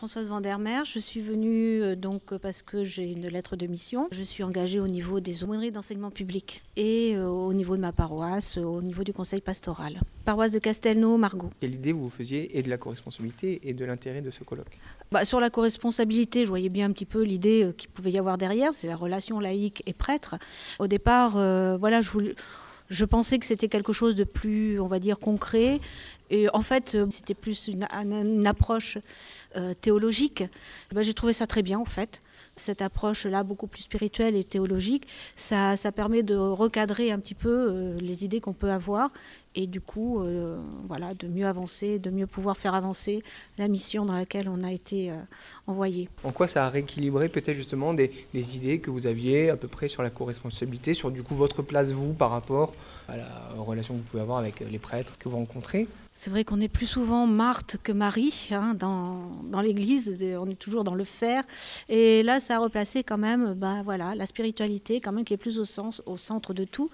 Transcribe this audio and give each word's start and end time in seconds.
Françoise 0.00 0.30
Vandermeer. 0.30 0.86
Je 0.86 0.98
suis 0.98 1.20
venue 1.20 1.82
euh, 1.82 1.94
donc 1.94 2.34
parce 2.38 2.62
que 2.62 2.84
j'ai 2.84 3.04
une 3.04 3.28
lettre 3.28 3.54
de 3.54 3.66
mission. 3.66 4.08
Je 4.12 4.22
suis 4.22 4.42
engagée 4.42 4.80
au 4.80 4.88
niveau 4.88 5.20
des 5.20 5.44
aumôneries 5.44 5.72
d'enseignement 5.72 6.10
public 6.10 6.62
et 6.74 7.12
euh, 7.16 7.28
au 7.28 7.52
niveau 7.52 7.76
de 7.76 7.82
ma 7.82 7.92
paroisse, 7.92 8.56
au 8.56 8.80
niveau 8.80 9.04
du 9.04 9.12
conseil 9.12 9.42
pastoral. 9.42 10.00
Paroisse 10.24 10.52
de 10.52 10.58
Castelnau, 10.58 11.18
Margot. 11.18 11.50
Quelle 11.60 11.74
idée 11.74 11.92
vous 11.92 12.08
faisiez 12.08 12.56
et 12.58 12.62
de 12.62 12.70
la 12.70 12.78
co-responsabilité 12.78 13.60
et 13.62 13.74
de 13.74 13.84
l'intérêt 13.84 14.22
de 14.22 14.30
ce 14.30 14.42
colloque? 14.42 14.78
Bah, 15.12 15.26
Sur 15.26 15.38
la 15.38 15.50
co-responsabilité, 15.50 16.44
je 16.44 16.48
voyais 16.48 16.70
bien 16.70 16.86
un 16.86 16.92
petit 16.92 17.04
peu 17.04 17.22
l'idée 17.22 17.64
euh, 17.64 17.72
qu'il 17.72 17.90
pouvait 17.90 18.12
y 18.12 18.18
avoir 18.18 18.38
derrière, 18.38 18.72
c'est 18.72 18.86
la 18.86 18.96
relation 18.96 19.38
laïque 19.38 19.82
et 19.84 19.92
prêtre. 19.92 20.36
Au 20.78 20.86
départ, 20.86 21.32
voilà, 21.32 22.00
je 22.00 22.08
voulais 22.08 22.34
je 22.90 23.04
pensais 23.04 23.38
que 23.38 23.46
c'était 23.46 23.68
quelque 23.68 23.92
chose 23.92 24.16
de 24.16 24.24
plus, 24.24 24.80
on 24.80 24.86
va 24.86 24.98
dire, 24.98 25.18
concret. 25.18 25.80
Et 26.28 26.48
en 26.52 26.62
fait, 26.62 26.94
euh, 26.94 27.06
c'était 27.10 27.34
plus 27.34 27.68
une, 27.68 27.86
approche 28.46 28.98
euh, 29.56 29.74
théologique. 29.74 30.42
Eh 30.90 30.94
ben, 30.94 31.02
j'ai 31.02 31.14
trouvé 31.14 31.32
ça 31.32 31.46
très 31.46 31.62
bien, 31.62 31.78
en 31.78 31.84
fait. 31.84 32.20
Cette 32.56 32.82
approche-là, 32.82 33.42
beaucoup 33.42 33.66
plus 33.66 33.82
spirituelle 33.82 34.36
et 34.36 34.44
théologique, 34.44 35.06
ça, 35.36 35.76
ça 35.76 35.92
permet 35.92 36.22
de 36.22 36.36
recadrer 36.36 37.10
un 37.10 37.18
petit 37.18 37.34
peu 37.34 37.48
euh, 37.48 37.98
les 38.00 38.24
idées 38.24 38.40
qu'on 38.40 38.52
peut 38.52 38.70
avoir 38.70 39.10
et 39.56 39.66
du 39.66 39.80
coup, 39.80 40.22
voilà, 40.84 41.12
de 41.14 41.26
mieux 41.26 41.44
avancer, 41.44 41.98
de 41.98 42.10
mieux 42.10 42.28
pouvoir 42.28 42.56
faire 42.56 42.72
avancer 42.72 43.24
la 43.58 43.66
mission 43.66 44.06
dans 44.06 44.14
laquelle 44.14 44.48
on 44.48 44.62
a 44.62 44.70
été 44.70 45.10
envoyé. 45.66 46.08
En 46.22 46.30
quoi 46.30 46.46
ça 46.46 46.66
a 46.66 46.70
rééquilibré 46.70 47.28
peut-être 47.28 47.56
justement 47.56 47.92
des, 47.92 48.12
des, 48.32 48.56
idées 48.56 48.78
que 48.78 48.92
vous 48.92 49.08
aviez 49.08 49.50
à 49.50 49.56
peu 49.56 49.66
près 49.66 49.88
sur 49.88 50.04
la 50.04 50.10
co-responsabilité, 50.10 50.94
sur 50.94 51.10
du 51.10 51.24
coup 51.24 51.34
votre 51.34 51.62
place 51.62 51.90
vous 51.90 52.12
par 52.12 52.30
rapport 52.30 52.74
à 53.08 53.16
la 53.16 53.28
relation 53.58 53.94
que 53.94 53.98
vous 53.98 54.06
pouvez 54.06 54.22
avoir 54.22 54.38
avec 54.38 54.60
les 54.60 54.78
prêtres 54.78 55.18
que 55.18 55.28
vous 55.28 55.36
rencontrez? 55.36 55.88
C'est 56.12 56.28
vrai 56.28 56.44
qu'on 56.44 56.60
est 56.60 56.68
plus 56.68 56.86
souvent 56.86 57.26
Marthe 57.26 57.78
que 57.82 57.92
Marie 57.92 58.50
hein, 58.50 58.74
dans, 58.78 59.30
dans 59.44 59.62
l'Église, 59.62 60.18
on 60.38 60.50
est 60.50 60.58
toujours 60.58 60.84
dans 60.84 60.94
le 60.94 61.04
faire. 61.04 61.44
Et 61.88 62.22
là, 62.22 62.29
ça 62.38 62.56
a 62.56 62.58
replacé 62.60 63.02
quand 63.02 63.18
même 63.18 63.54
bah, 63.54 63.82
voilà, 63.84 64.14
la 64.14 64.26
spiritualité, 64.26 65.00
quand 65.00 65.10
même, 65.10 65.24
qui 65.24 65.34
est 65.34 65.38
plus 65.38 65.58
au, 65.58 65.64
sens, 65.64 66.02
au 66.06 66.16
centre 66.16 66.54
de 66.54 66.64
tout. 66.64 66.90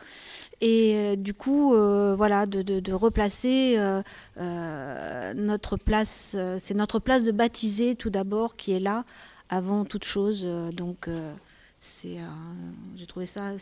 Et 0.61 0.95
euh, 0.95 1.17
du 1.17 1.35
coup, 1.35 1.75
euh, 1.75 2.15
voilà, 2.17 2.47
de, 2.47 2.63
de, 2.63 2.93
replacer 2.93 3.77
euh, 3.77 5.35
notre 5.35 5.77
place, 5.77 6.37
c'est 6.59 6.75
notre 6.75 6.99
place 6.99 7.25
de 7.25 7.33
baptiser 7.33 7.95
tout 7.97 8.11
d'abord 8.11 8.57
qui 8.57 8.73
est 8.73 8.81
là 8.81 9.05
avant 9.49 9.85
toute 9.85 10.05
chose. 10.05 10.47
donc, 10.73 11.09
c'est, 11.81 12.19
j'ai 12.97 13.07
trouvé 13.07 13.27
ça 13.27 13.53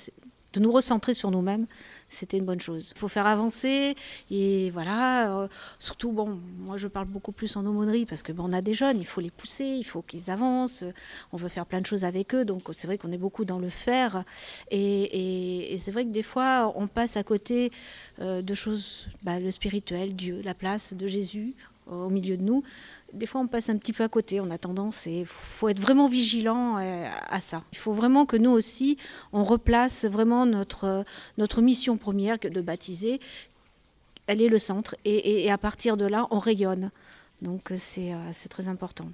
de 0.54 0.60
nous 0.60 0.72
recentrer 0.72 1.14
sur 1.14 1.30
nous-mêmes, 1.30 1.66
c'était 2.08 2.38
une 2.38 2.44
bonne 2.44 2.60
chose. 2.60 2.92
Il 2.94 2.98
faut 2.98 3.08
faire 3.08 3.26
avancer 3.26 3.96
et 4.30 4.70
voilà. 4.70 5.36
Euh, 5.36 5.48
surtout, 5.78 6.12
bon, 6.12 6.38
moi 6.58 6.76
je 6.76 6.86
parle 6.86 7.06
beaucoup 7.06 7.32
plus 7.32 7.56
en 7.56 7.66
aumônerie 7.66 8.06
parce 8.06 8.22
que 8.22 8.32
bon, 8.32 8.44
on 8.48 8.52
a 8.52 8.60
des 8.60 8.74
jeunes, 8.74 9.00
il 9.00 9.06
faut 9.06 9.20
les 9.20 9.30
pousser, 9.30 9.64
il 9.64 9.84
faut 9.84 10.02
qu'ils 10.02 10.30
avancent. 10.30 10.84
On 11.32 11.36
veut 11.36 11.48
faire 11.48 11.66
plein 11.66 11.80
de 11.80 11.86
choses 11.86 12.04
avec 12.04 12.34
eux, 12.34 12.44
donc 12.44 12.62
c'est 12.72 12.86
vrai 12.86 12.98
qu'on 12.98 13.12
est 13.12 13.18
beaucoup 13.18 13.44
dans 13.44 13.58
le 13.58 13.68
faire. 13.68 14.24
Et, 14.70 15.76
c'est 15.78 15.90
vrai 15.90 16.04
que 16.04 16.10
des 16.10 16.22
fois, 16.22 16.72
on 16.76 16.86
passe 16.86 17.16
à 17.16 17.24
côté 17.24 17.72
euh, 18.20 18.40
de 18.40 18.54
choses, 18.54 19.08
bah, 19.22 19.40
le 19.40 19.50
spirituel, 19.50 20.14
Dieu, 20.14 20.40
la 20.44 20.54
place 20.54 20.94
de 20.94 21.06
Jésus 21.08 21.54
au 21.86 22.08
milieu 22.08 22.36
de 22.36 22.42
nous. 22.42 22.62
Des 23.12 23.26
fois, 23.26 23.40
on 23.40 23.46
passe 23.46 23.68
un 23.68 23.76
petit 23.76 23.92
peu 23.92 24.02
à 24.02 24.08
côté, 24.08 24.40
on 24.40 24.50
a 24.50 24.58
tendance, 24.58 25.06
et 25.06 25.20
il 25.20 25.26
faut 25.26 25.68
être 25.68 25.78
vraiment 25.78 26.08
vigilant 26.08 26.78
euh, 26.78 27.06
à 27.30 27.40
ça. 27.40 27.62
Il 27.72 27.78
faut 27.78 27.92
vraiment 27.92 28.26
que 28.26 28.36
nous 28.36 28.50
aussi, 28.50 28.98
on 29.32 29.44
replace 29.44 30.04
vraiment 30.04 30.46
notre, 30.46 31.04
notre 31.38 31.62
mission 31.62 31.96
première 31.96 32.38
de 32.38 32.60
baptiser. 32.60 33.20
Elle 34.26 34.42
est 34.42 34.48
le 34.48 34.58
centre, 34.58 34.96
et, 35.04 35.44
et 35.44 35.50
à 35.50 35.58
partir 35.58 35.96
de 35.96 36.06
là, 36.06 36.26
on 36.30 36.38
rayonne. 36.38 36.90
Donc, 37.42 37.72
c'est 37.76 38.48
très 38.48 38.68
important. 38.68 39.06